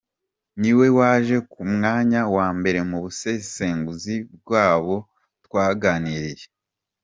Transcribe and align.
Niwe 0.59 0.87
waje 0.97 1.37
ku 1.51 1.61
mwanya 1.73 2.21
wa 2.35 2.47
mbere 2.57 2.79
mu 2.89 2.97
busesenguzi 3.03 4.15
bwabo 4.39 4.95
twaganiriye. 5.45 6.45